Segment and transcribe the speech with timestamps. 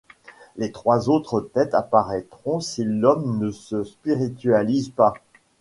[0.57, 5.13] Les trois autres têtes apparaîtront si l'homme ne se spiritualise pas.